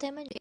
tema 0.00 0.24
de 0.24 0.40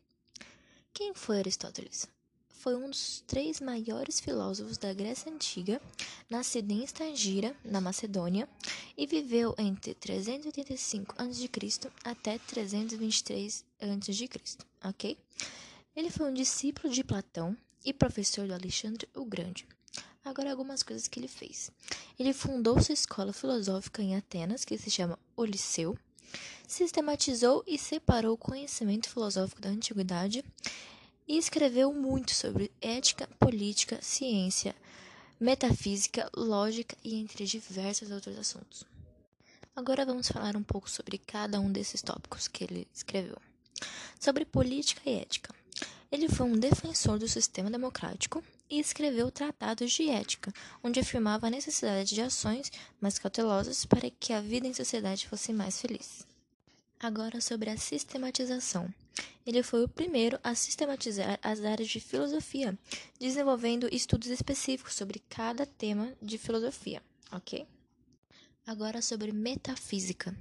Quem 0.93 1.13
foi 1.13 1.39
Aristóteles? 1.39 2.07
Foi 2.47 2.77
um 2.77 2.89
dos 2.89 3.21
três 3.27 3.59
maiores 3.59 4.21
filósofos 4.21 4.77
da 4.77 4.93
Grécia 4.93 5.29
Antiga, 5.29 5.81
nascido 6.29 6.71
em 6.71 6.81
Estagira, 6.81 7.53
na 7.65 7.81
Macedônia, 7.81 8.47
e 8.95 9.05
viveu 9.05 9.53
entre 9.57 9.93
385 9.95 11.13
a.C. 11.17 11.49
até 12.05 12.37
323 12.37 13.65
a.C., 13.81 14.29
ok? 14.81 15.17
Ele 15.93 16.09
foi 16.09 16.31
um 16.31 16.33
discípulo 16.33 16.93
de 16.93 17.03
Platão 17.03 17.53
e 17.83 17.91
professor 17.91 18.47
do 18.47 18.53
Alexandre 18.53 19.09
o 19.13 19.25
Grande. 19.25 19.67
Agora, 20.23 20.51
algumas 20.51 20.83
coisas 20.83 21.09
que 21.09 21.19
ele 21.19 21.27
fez. 21.27 21.69
Ele 22.17 22.31
fundou 22.31 22.81
sua 22.81 22.93
escola 22.93 23.33
filosófica 23.33 24.01
em 24.01 24.15
Atenas, 24.15 24.63
que 24.63 24.77
se 24.77 24.89
chama 24.89 25.19
O 25.35 25.43
Liceu, 25.43 25.97
sistematizou 26.67 27.63
e 27.65 27.77
separou 27.77 28.33
o 28.33 28.37
conhecimento 28.37 29.09
filosófico 29.09 29.61
da 29.61 29.69
antiguidade 29.69 30.43
e 31.27 31.37
escreveu 31.37 31.93
muito 31.93 32.31
sobre 32.31 32.71
ética, 32.81 33.27
política, 33.39 33.99
ciência, 34.01 34.75
metafísica, 35.39 36.29
lógica 36.35 36.97
e 37.03 37.15
entre 37.15 37.45
diversos 37.45 38.11
outros 38.11 38.37
assuntos. 38.37 38.83
Agora 39.75 40.05
vamos 40.05 40.27
falar 40.27 40.57
um 40.57 40.63
pouco 40.63 40.89
sobre 40.89 41.17
cada 41.17 41.59
um 41.59 41.71
desses 41.71 42.01
tópicos 42.01 42.47
que 42.47 42.63
ele 42.63 42.87
escreveu. 42.93 43.37
Sobre 44.19 44.43
política 44.43 45.01
e 45.05 45.19
ética. 45.19 45.53
Ele 46.11 46.27
foi 46.27 46.47
um 46.47 46.59
defensor 46.59 47.17
do 47.17 47.27
sistema 47.27 47.69
democrático 47.69 48.43
e 48.69 48.79
escreveu 48.79 49.31
tratados 49.31 49.91
de 49.91 50.09
ética, 50.09 50.53
onde 50.83 50.99
afirmava 50.99 51.47
a 51.47 51.49
necessidade 51.49 52.13
de 52.13 52.21
ações 52.21 52.71
mais 53.01 53.17
cautelosas 53.17 53.85
para 53.85 54.09
que 54.09 54.31
a 54.31 54.41
vida 54.41 54.67
em 54.67 54.73
sociedade 54.73 55.27
fosse 55.27 55.51
mais 55.51 55.81
feliz. 55.81 56.25
Agora 56.99 57.39
sobre 57.41 57.69
a 57.69 57.77
sistematização. 57.77 58.93
Ele 59.45 59.63
foi 59.63 59.83
o 59.83 59.89
primeiro 59.89 60.37
a 60.43 60.53
sistematizar 60.53 61.39
as 61.41 61.63
áreas 61.63 61.89
de 61.89 61.99
filosofia, 61.99 62.77
desenvolvendo 63.19 63.89
estudos 63.91 64.27
específicos 64.27 64.93
sobre 64.93 65.21
cada 65.29 65.65
tema 65.65 66.13
de 66.21 66.37
filosofia, 66.37 67.01
ok? 67.31 67.65
Agora 68.67 69.01
sobre 69.01 69.31
metafísica. 69.31 70.37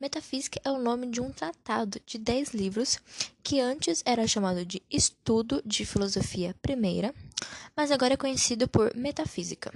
Metafísica 0.00 0.60
é 0.64 0.70
o 0.70 0.80
nome 0.82 1.06
de 1.06 1.20
um 1.20 1.30
tratado 1.30 2.00
de 2.04 2.18
10 2.18 2.50
livros 2.50 2.98
que 3.42 3.60
antes 3.60 4.02
era 4.04 4.26
chamado 4.26 4.64
de 4.64 4.82
Estudo 4.90 5.62
de 5.64 5.86
Filosofia 5.86 6.56
Primeira, 6.60 7.14
mas 7.76 7.90
agora 7.90 8.14
é 8.14 8.16
conhecido 8.16 8.68
por 8.68 8.94
Metafísica. 8.96 9.72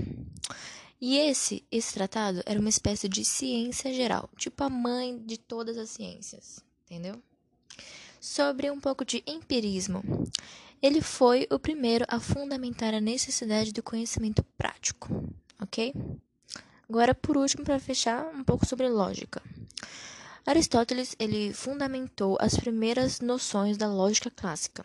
E 1.01 1.19
esse, 1.19 1.65
esse 1.71 1.95
tratado 1.95 2.43
era 2.47 2.61
uma 2.61 2.69
espécie 2.69 3.09
de 3.09 3.25
ciência 3.25 3.93
geral, 3.93 4.31
tipo 4.37 4.63
a 4.63 4.71
mãe 4.71 5.19
de 5.19 5.37
todas 5.37 5.77
as 5.77 5.91
ciências, 5.91 6.65
entendeu? 6.85 7.21
Sobre 8.21 8.71
um 8.71 8.79
pouco 8.79 9.05
de 9.05 9.23
empirismo. 9.27 10.03
Ele 10.81 11.01
foi 11.01 11.47
o 11.51 11.59
primeiro 11.59 12.05
a 12.09 12.21
fundamentar 12.21 12.95
a 12.95 13.01
necessidade 13.01 13.73
do 13.73 13.83
conhecimento 13.83 14.45
prático, 14.57 15.29
ok? 15.61 15.93
Agora, 16.89 17.15
por 17.15 17.37
último, 17.37 17.65
para 17.65 17.81
fechar, 17.81 18.27
um 18.35 18.45
pouco 18.45 18.67
sobre 18.67 18.89
lógica. 18.89 19.43
Aristóteles 20.45 21.15
ele 21.19 21.53
fundamentou 21.53 22.37
as 22.41 22.57
primeiras 22.57 23.21
noções 23.21 23.77
da 23.77 23.87
lógica 23.87 24.31
clássica, 24.31 24.85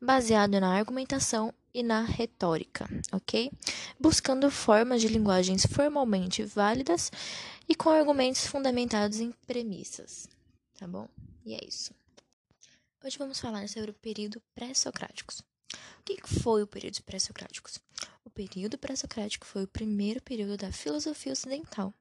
baseado 0.00 0.60
na 0.60 0.76
argumentação 0.76 1.54
e 1.76 1.82
na 1.82 2.00
retórica, 2.00 2.88
ok? 3.12 3.52
Buscando 4.00 4.50
formas 4.50 5.02
de 5.02 5.08
linguagens 5.08 5.66
formalmente 5.66 6.42
válidas 6.42 7.12
e 7.68 7.74
com 7.74 7.90
argumentos 7.90 8.46
fundamentados 8.46 9.20
em 9.20 9.30
premissas, 9.46 10.26
tá 10.78 10.88
bom? 10.88 11.06
E 11.44 11.52
é 11.54 11.58
isso. 11.62 11.94
Hoje 13.04 13.18
vamos 13.18 13.38
falar 13.38 13.68
sobre 13.68 13.90
o 13.90 13.94
período 13.94 14.40
pré-socráticos. 14.54 15.40
O 16.00 16.02
que 16.02 16.18
foi 16.26 16.62
o 16.62 16.66
período 16.66 17.02
pré-socráticos? 17.02 17.78
O 18.24 18.30
período 18.30 18.78
pré-socrático 18.78 19.46
foi 19.46 19.64
o 19.64 19.68
primeiro 19.68 20.22
período 20.22 20.56
da 20.56 20.72
filosofia 20.72 21.34
ocidental. 21.34 21.92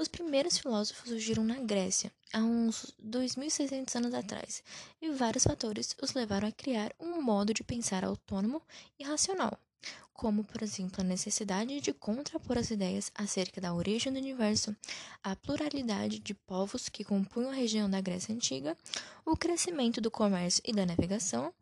Os 0.00 0.08
primeiros 0.08 0.56
filósofos 0.56 1.10
surgiram 1.10 1.44
na 1.44 1.56
Grécia, 1.56 2.10
há 2.32 2.38
uns 2.38 2.90
2.600 3.04 3.96
anos 3.96 4.14
atrás, 4.14 4.64
e 4.98 5.10
vários 5.10 5.44
fatores 5.44 5.94
os 6.00 6.14
levaram 6.14 6.48
a 6.48 6.52
criar 6.52 6.94
um 6.98 7.20
modo 7.20 7.52
de 7.52 7.62
pensar 7.62 8.02
autônomo 8.02 8.62
e 8.98 9.04
racional, 9.04 9.60
como, 10.14 10.42
por 10.42 10.62
exemplo, 10.62 11.02
a 11.02 11.04
necessidade 11.04 11.82
de 11.82 11.92
contrapor 11.92 12.56
as 12.56 12.70
ideias 12.70 13.12
acerca 13.14 13.60
da 13.60 13.74
origem 13.74 14.10
do 14.10 14.18
universo, 14.18 14.74
a 15.22 15.36
pluralidade 15.36 16.18
de 16.18 16.32
povos 16.32 16.88
que 16.88 17.04
compunham 17.04 17.50
a 17.50 17.54
região 17.54 17.90
da 17.90 18.00
Grécia 18.00 18.34
Antiga, 18.34 18.74
o 19.26 19.36
crescimento 19.36 20.00
do 20.00 20.10
comércio 20.10 20.62
e 20.66 20.72
da 20.72 20.86
navegação 20.86 21.52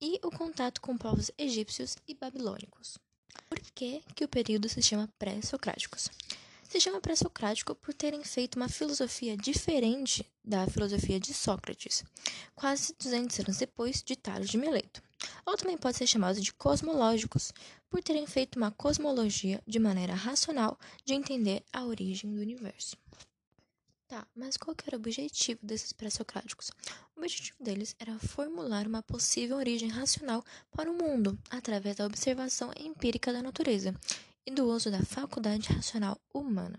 e 0.00 0.20
o 0.22 0.30
contato 0.30 0.80
com 0.80 0.96
povos 0.96 1.32
egípcios 1.36 1.96
e 2.06 2.14
babilônicos. 2.14 2.96
Por 3.48 3.58
que, 3.74 4.04
que 4.14 4.24
o 4.24 4.28
período 4.28 4.68
se 4.68 4.80
chama 4.80 5.12
pré-socráticos? 5.18 6.08
Se 6.72 6.80
chama 6.80 7.02
pré-socrático 7.02 7.74
por 7.74 7.92
terem 7.92 8.24
feito 8.24 8.56
uma 8.56 8.66
filosofia 8.66 9.36
diferente 9.36 10.24
da 10.42 10.66
filosofia 10.66 11.20
de 11.20 11.34
Sócrates, 11.34 12.02
quase 12.54 12.94
200 12.98 13.40
anos 13.40 13.58
depois 13.58 14.02
de 14.02 14.16
Tales 14.16 14.48
de 14.48 14.56
Mileto. 14.56 15.02
Ou 15.44 15.54
também 15.54 15.76
pode 15.76 15.98
ser 15.98 16.06
chamado 16.06 16.40
de 16.40 16.50
cosmológicos, 16.54 17.52
por 17.90 18.02
terem 18.02 18.26
feito 18.26 18.56
uma 18.56 18.70
cosmologia 18.70 19.62
de 19.66 19.78
maneira 19.78 20.14
racional 20.14 20.78
de 21.04 21.12
entender 21.12 21.62
a 21.74 21.84
origem 21.84 22.32
do 22.32 22.40
universo. 22.40 22.96
Tá, 24.08 24.26
mas 24.34 24.56
qual 24.56 24.74
era 24.86 24.96
o 24.96 24.98
objetivo 24.98 25.60
desses 25.62 25.92
pré-socráticos? 25.92 26.70
O 27.14 27.20
objetivo 27.20 27.62
deles 27.62 27.94
era 27.98 28.18
formular 28.18 28.86
uma 28.86 29.02
possível 29.02 29.58
origem 29.58 29.90
racional 29.90 30.42
para 30.74 30.90
o 30.90 30.94
mundo 30.94 31.38
através 31.50 31.96
da 31.96 32.06
observação 32.06 32.72
empírica 32.78 33.30
da 33.30 33.42
natureza 33.42 33.94
e 34.46 34.50
do 34.50 34.66
uso 34.66 34.90
da 34.90 35.04
faculdade 35.04 35.72
racional 35.72 36.20
humana. 36.32 36.78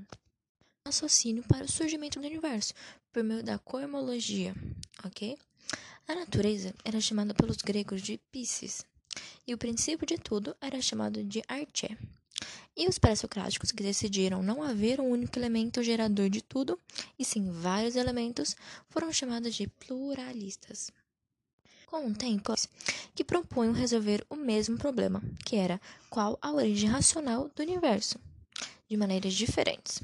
Raciocínio 0.85 1.44
para 1.44 1.66
o 1.66 1.72
surgimento 1.72 2.19
do 2.19 2.28
universo 2.28 2.74
por 3.12 3.24
meio 3.24 3.44
da 3.44 3.57
cosmologia, 3.57 4.53
ok? 5.03 5.38
A 6.07 6.16
natureza 6.16 6.73
era 6.84 7.00
chamada 7.00 7.34
pelos 7.34 7.57
gregos 7.57 8.02
de 8.02 8.19
Pisces, 8.31 8.85
e 9.47 9.53
o 9.53 9.57
princípio 9.57 10.06
de 10.06 10.18
tudo 10.18 10.56
era 10.59 10.81
chamado 10.81 11.23
de 11.23 11.41
Arché. 11.47 11.97
E 12.75 12.88
os 12.88 12.97
pré-socráticos 12.97 13.72
que 13.72 13.84
decidiram 13.84 14.41
não 14.41 14.63
haver 14.63 15.00
um 15.00 15.09
único 15.09 15.38
elemento 15.38 15.84
gerador 15.84 16.29
de 16.29 16.41
tudo, 16.41 16.78
e 17.18 17.23
sim 17.23 17.52
vários 17.52 17.96
elementos, 17.96 18.56
foram 18.90 19.13
chamados 19.13 19.56
de 19.56 19.68
pluralistas 19.68 20.91
tempo 22.13 22.53
que 23.13 23.23
propunham 23.23 23.73
resolver 23.73 24.25
o 24.29 24.35
mesmo 24.35 24.77
problema, 24.77 25.21
que 25.45 25.55
era 25.55 25.79
qual 26.09 26.37
a 26.41 26.51
origem 26.51 26.89
racional 26.89 27.49
do 27.55 27.61
universo, 27.61 28.19
de 28.89 28.97
maneiras 28.97 29.33
diferentes. 29.33 30.01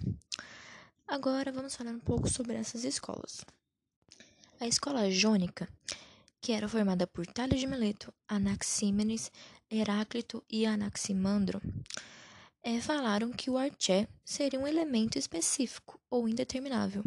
Agora 1.07 1.51
vamos 1.51 1.75
falar 1.75 1.91
um 1.91 1.99
pouco 1.99 2.29
sobre 2.29 2.55
essas 2.55 2.83
escolas. 2.83 3.43
A 4.59 4.67
escola 4.67 5.09
jônica, 5.09 5.67
que 6.39 6.51
era 6.51 6.69
formada 6.69 7.07
por 7.07 7.25
Tales 7.25 7.59
de 7.59 7.65
Mileto, 7.65 8.13
Anaxímenes, 8.27 9.31
Heráclito 9.69 10.43
e 10.49 10.65
Anaximandro, 10.65 11.61
é, 12.61 12.79
falaram 12.79 13.31
que 13.31 13.49
o 13.49 13.57
arché 13.57 14.07
seria 14.23 14.59
um 14.59 14.67
elemento 14.67 15.17
específico 15.17 15.99
ou 16.09 16.27
indeterminável, 16.27 17.03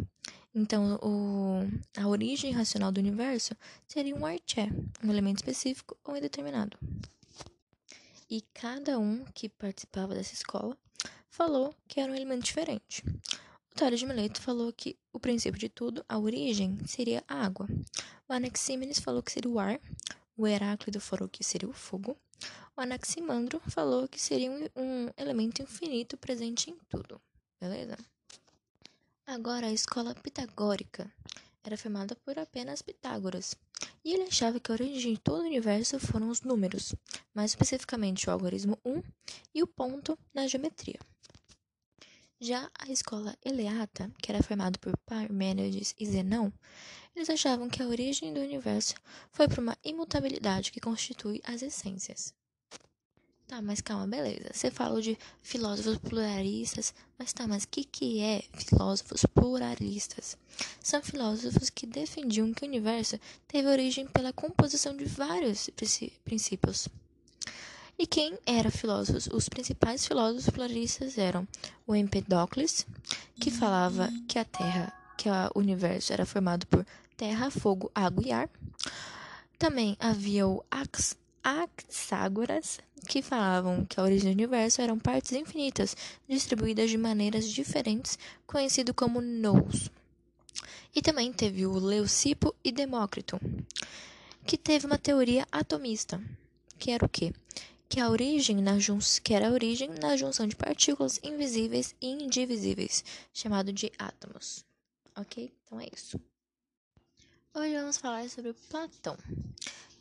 então, 0.55 0.99
o, 1.01 1.61
a 1.99 2.07
origem 2.07 2.51
racional 2.51 2.91
do 2.91 2.99
universo 2.99 3.55
seria 3.87 4.15
um 4.15 4.25
arché, 4.25 4.67
um 5.03 5.09
elemento 5.09 5.37
específico 5.37 5.97
ou 6.03 6.15
indeterminado. 6.15 6.77
E 8.29 8.41
cada 8.53 8.99
um 8.99 9.25
que 9.33 9.49
participava 9.49 10.13
dessa 10.13 10.33
escola 10.33 10.77
falou 11.27 11.73
que 11.87 11.99
era 11.99 12.11
um 12.11 12.15
elemento 12.15 12.43
diferente. 12.43 13.03
O 13.71 13.75
Tales 13.75 13.99
de 13.99 14.05
Mileto 14.05 14.39
falou 14.39 14.71
que 14.71 14.95
o 15.11 15.19
princípio 15.19 15.59
de 15.59 15.69
tudo, 15.69 16.05
a 16.07 16.19
origem, 16.19 16.77
seria 16.85 17.23
a 17.27 17.43
água. 17.43 17.67
O 18.29 18.33
Anaxímenes 18.33 18.99
falou 18.99 19.23
que 19.23 19.31
seria 19.31 19.49
o 19.49 19.59
ar. 19.59 19.79
O 20.37 20.47
Heráclito 20.47 20.99
falou 20.99 21.27
que 21.27 21.43
seria 21.43 21.67
o 21.67 21.73
fogo. 21.73 22.15
O 22.77 22.81
Anaximandro 22.81 23.59
falou 23.67 24.07
que 24.07 24.21
seria 24.21 24.51
um, 24.51 24.67
um 24.75 25.09
elemento 25.17 25.63
infinito 25.63 26.15
presente 26.17 26.69
em 26.69 26.77
tudo. 26.87 27.19
Beleza? 27.59 27.97
Agora, 29.25 29.67
a 29.67 29.71
escola 29.71 30.13
pitagórica 30.13 31.09
era 31.63 31.77
formada 31.77 32.13
por 32.13 32.37
apenas 32.37 32.81
Pitágoras, 32.81 33.55
e 34.03 34.13
ele 34.13 34.23
achava 34.23 34.59
que 34.59 34.69
a 34.69 34.75
origem 34.75 35.13
de 35.13 35.19
todo 35.19 35.43
o 35.43 35.45
universo 35.45 35.97
foram 35.97 36.27
os 36.27 36.41
números, 36.41 36.93
mais 37.33 37.51
especificamente 37.51 38.27
o 38.27 38.33
algarismo 38.33 38.77
1 38.83 39.01
e 39.55 39.63
o 39.63 39.67
ponto 39.67 40.19
na 40.33 40.45
geometria. 40.45 40.99
Já 42.37 42.69
a 42.77 42.91
escola 42.91 43.33
eleata, 43.41 44.11
que 44.21 44.29
era 44.29 44.43
formada 44.43 44.77
por 44.77 44.97
Parmênides 45.05 45.95
e 45.97 46.05
Zenão, 46.05 46.51
eles 47.15 47.29
achavam 47.29 47.69
que 47.69 47.81
a 47.81 47.87
origem 47.87 48.33
do 48.33 48.41
universo 48.41 48.95
foi 49.31 49.47
por 49.47 49.59
uma 49.59 49.77
imutabilidade 49.85 50.69
que 50.69 50.81
constitui 50.81 51.41
as 51.45 51.61
essências. 51.61 52.35
Tá, 53.47 53.61
mas 53.61 53.81
calma, 53.81 54.07
beleza. 54.07 54.49
Você 54.53 54.71
falou 54.71 55.01
de 55.01 55.17
filósofos 55.41 55.97
pluralistas, 55.97 56.93
mas 57.19 57.33
tá, 57.33 57.45
mas 57.45 57.63
o 57.63 57.67
que, 57.67 57.83
que 57.83 58.19
é 58.21 58.43
filósofos 58.53 59.25
pluralistas? 59.25 60.37
São 60.81 61.01
filósofos 61.03 61.69
que 61.69 61.85
defendiam 61.85 62.53
que 62.53 62.63
o 62.63 62.67
universo 62.67 63.19
teve 63.47 63.67
origem 63.67 64.07
pela 64.07 64.33
composição 64.33 64.95
de 64.95 65.05
vários 65.05 65.69
princípios. 66.23 66.87
E 67.97 68.07
quem 68.07 68.39
eram 68.45 68.71
filósofos? 68.71 69.27
Os 69.27 69.47
principais 69.47 70.07
filósofos 70.07 70.49
pluralistas 70.49 71.17
eram 71.17 71.47
o 71.85 71.95
Empedocles, 71.95 72.87
que 73.39 73.51
falava 73.51 74.09
que 74.27 74.39
a 74.39 74.45
Terra, 74.45 74.93
que 75.17 75.29
o 75.29 75.59
universo 75.59 76.11
era 76.11 76.25
formado 76.25 76.65
por 76.67 76.85
terra, 77.15 77.51
fogo, 77.51 77.91
água 77.93 78.23
e 78.25 78.31
ar. 78.31 78.49
Também 79.59 79.95
havia 79.99 80.47
o 80.47 80.63
Ax 80.71 81.15
Axágoras, 81.43 82.79
que 83.07 83.21
falavam 83.21 83.85
que 83.85 83.99
a 83.99 84.03
origem 84.03 84.31
do 84.31 84.37
universo 84.37 84.81
eram 84.81 84.97
partes 84.97 85.33
infinitas, 85.33 85.95
distribuídas 86.27 86.89
de 86.89 86.97
maneiras 86.97 87.49
diferentes, 87.49 88.17
conhecido 88.47 88.93
como 88.93 89.19
nous. 89.19 89.91
E 90.95 91.01
também 91.01 91.33
teve 91.33 91.65
o 91.65 91.73
Leucipo 91.73 92.55
e 92.63 92.71
Demócrito, 92.71 93.39
que 94.45 94.57
teve 94.57 94.85
uma 94.85 94.97
teoria 94.97 95.45
atomista, 95.51 96.23
que 96.79 96.91
era 96.91 97.05
o 97.05 97.09
quê? 97.09 97.33
Que 97.89 97.99
a 97.99 98.09
origem 98.09 98.61
na 98.61 98.77
que 99.21 99.33
era 99.33 99.49
a 99.49 99.51
origem 99.51 99.89
na 100.01 100.15
junção 100.15 100.47
de 100.47 100.55
partículas 100.55 101.19
invisíveis 101.21 101.93
e 101.99 102.07
indivisíveis, 102.07 103.03
chamado 103.33 103.73
de 103.73 103.91
átomos. 103.99 104.63
OK? 105.15 105.51
Então 105.65 105.79
é 105.79 105.87
isso. 105.93 106.19
Hoje 107.53 107.75
vamos 107.75 107.97
falar 107.97 108.27
sobre 108.29 108.53
Platão. 108.69 109.17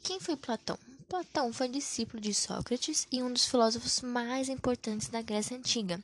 Quem 0.03 0.19
foi 0.19 0.37
Platão? 0.37 0.77
Platão 1.09 1.53
foi 1.53 1.69
discípulo 1.69 2.21
de 2.21 2.35
Sócrates 2.35 3.07
e 3.13 3.23
um 3.23 3.33
dos 3.33 3.45
filósofos 3.45 4.01
mais 4.01 4.49
importantes 4.49 5.09
da 5.09 5.23
Grécia 5.23 5.57
Antiga. 5.57 6.03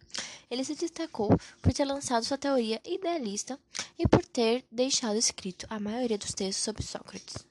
Ele 0.48 0.62
se 0.62 0.76
destacou 0.76 1.30
por 1.60 1.72
ter 1.72 1.84
lançado 1.84 2.24
sua 2.24 2.38
teoria 2.38 2.80
idealista 2.84 3.58
e 3.98 4.06
por 4.06 4.24
ter 4.24 4.64
deixado 4.70 5.16
escrito 5.16 5.66
a 5.68 5.80
maioria 5.80 6.16
dos 6.16 6.32
textos 6.32 6.62
sobre 6.62 6.84
Sócrates. 6.84 7.44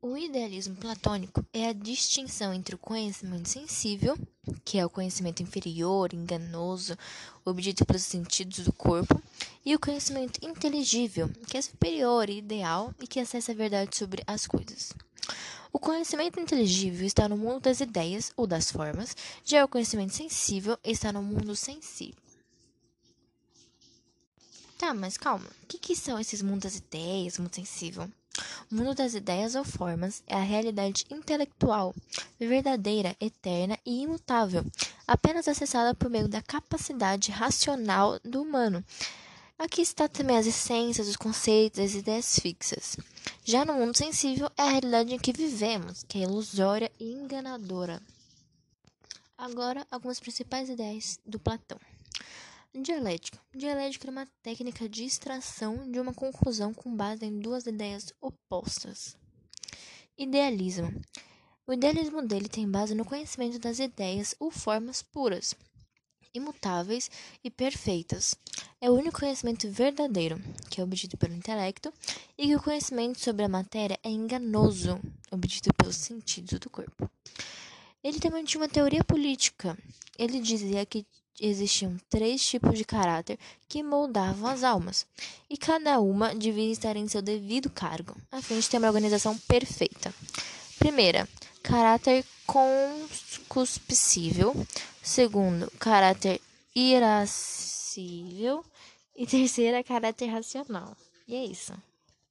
O 0.00 0.16
idealismo 0.16 0.74
platônico 0.74 1.46
é 1.52 1.68
a 1.68 1.72
distinção 1.72 2.52
entre 2.52 2.74
o 2.74 2.78
conhecimento 2.78 3.48
sensível, 3.48 4.18
que 4.64 4.76
é 4.76 4.84
o 4.84 4.90
conhecimento 4.90 5.40
inferior, 5.44 6.12
enganoso, 6.12 6.98
obtido 7.44 7.86
pelos 7.86 8.02
sentidos 8.02 8.64
do 8.64 8.72
corpo, 8.72 9.22
e 9.64 9.72
o 9.76 9.78
conhecimento 9.78 10.44
inteligível, 10.44 11.30
que 11.46 11.56
é 11.56 11.62
superior 11.62 12.28
e 12.28 12.38
ideal 12.38 12.92
e 13.00 13.06
que 13.06 13.20
acessa 13.20 13.52
a 13.52 13.54
verdade 13.54 13.96
sobre 13.96 14.24
as 14.26 14.44
coisas. 14.44 14.92
O 15.72 15.78
conhecimento 15.78 16.38
inteligível 16.38 17.06
está 17.06 17.26
no 17.28 17.36
mundo 17.36 17.62
das 17.62 17.80
ideias 17.80 18.30
ou 18.36 18.46
das 18.46 18.70
formas, 18.70 19.16
já 19.42 19.64
o 19.64 19.68
conhecimento 19.68 20.12
sensível 20.12 20.78
está 20.84 21.10
no 21.10 21.22
mundo 21.22 21.56
sensível. 21.56 22.20
Tá, 24.78 24.92
mas 24.92 25.16
calma. 25.16 25.46
O 25.62 25.66
que, 25.66 25.78
que 25.78 25.96
são 25.96 26.18
esses 26.18 26.42
mundos 26.42 26.64
das 26.64 26.76
ideias, 26.76 27.38
mundo 27.38 27.54
sensível? 27.54 28.10
O 28.70 28.74
mundo 28.74 28.94
das 28.94 29.14
ideias 29.14 29.54
ou 29.54 29.64
formas 29.64 30.22
é 30.26 30.34
a 30.34 30.42
realidade 30.42 31.06
intelectual, 31.10 31.94
verdadeira, 32.38 33.16
eterna 33.20 33.78
e 33.86 34.02
imutável, 34.02 34.64
apenas 35.06 35.48
acessada 35.48 35.94
por 35.94 36.10
meio 36.10 36.28
da 36.28 36.42
capacidade 36.42 37.30
racional 37.30 38.18
do 38.24 38.42
humano. 38.42 38.84
Aqui 39.62 39.80
está 39.80 40.08
também 40.08 40.36
as 40.36 40.44
essências, 40.44 41.06
os 41.06 41.14
conceitos, 41.14 41.78
as 41.78 41.94
ideias 41.94 42.36
fixas. 42.36 42.96
Já 43.44 43.64
no 43.64 43.74
mundo 43.74 43.96
sensível 43.96 44.50
é 44.56 44.62
a 44.62 44.70
realidade 44.70 45.14
em 45.14 45.18
que 45.20 45.32
vivemos, 45.32 46.02
que 46.02 46.18
é 46.18 46.22
ilusória 46.22 46.90
e 46.98 47.12
enganadora. 47.12 48.02
Agora, 49.38 49.86
algumas 49.88 50.18
principais 50.18 50.68
ideias 50.68 51.16
do 51.24 51.38
Platão. 51.38 51.78
Dialética. 52.74 53.38
Dialética 53.54 54.08
é 54.08 54.10
uma 54.10 54.26
técnica 54.42 54.88
de 54.88 55.04
extração 55.04 55.88
de 55.88 56.00
uma 56.00 56.12
conclusão 56.12 56.74
com 56.74 56.96
base 56.96 57.24
em 57.24 57.38
duas 57.38 57.64
ideias 57.64 58.12
opostas. 58.20 59.16
Idealismo. 60.18 60.92
O 61.68 61.72
idealismo 61.72 62.20
dele 62.20 62.48
tem 62.48 62.68
base 62.68 62.96
no 62.96 63.04
conhecimento 63.04 63.60
das 63.60 63.78
ideias 63.78 64.34
ou 64.40 64.50
formas 64.50 65.02
puras, 65.02 65.54
imutáveis 66.34 67.10
e 67.42 67.50
perfeitas. 67.50 68.34
É 68.80 68.90
o 68.90 68.94
único 68.94 69.20
conhecimento 69.20 69.68
verdadeiro, 69.70 70.40
que 70.70 70.80
é 70.80 70.84
obtido 70.84 71.16
pelo 71.16 71.34
intelecto, 71.34 71.92
e 72.36 72.46
que 72.46 72.56
o 72.56 72.62
conhecimento 72.62 73.20
sobre 73.20 73.44
a 73.44 73.48
matéria 73.48 73.98
é 74.02 74.10
enganoso, 74.10 75.00
obtido 75.30 75.72
pelos 75.74 75.96
sentidos 75.96 76.58
do 76.58 76.70
corpo. 76.70 77.10
Ele 78.02 78.18
também 78.18 78.44
tinha 78.44 78.60
uma 78.60 78.68
teoria 78.68 79.04
política. 79.04 79.78
Ele 80.18 80.40
dizia 80.40 80.84
que 80.84 81.06
existiam 81.40 81.96
três 82.10 82.44
tipos 82.44 82.76
de 82.76 82.84
caráter 82.84 83.38
que 83.68 83.82
moldavam 83.82 84.48
as 84.48 84.62
almas, 84.62 85.06
e 85.48 85.56
cada 85.56 86.00
uma 86.00 86.34
devia 86.34 86.70
estar 86.70 86.96
em 86.96 87.08
seu 87.08 87.22
devido 87.22 87.70
cargo, 87.70 88.16
a 88.30 88.42
fim 88.42 88.58
de 88.58 88.68
ter 88.68 88.78
uma 88.78 88.88
organização 88.88 89.36
perfeita. 89.38 90.14
Primeira, 90.78 91.28
caráter 91.62 92.24
concupiscível. 92.46 94.54
Segundo, 95.02 95.70
caráter 95.78 96.40
irascível. 96.74 98.64
E 99.16 99.26
terceira, 99.26 99.84
caráter 99.84 100.28
racional. 100.28 100.96
E 101.28 101.36
é 101.36 101.44
isso. 101.44 101.74